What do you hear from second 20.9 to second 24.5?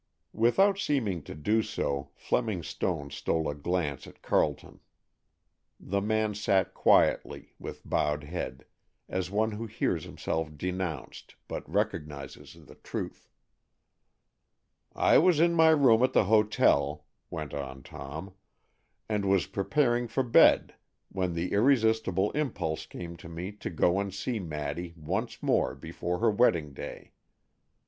when the irresistible impulse came to me to go and see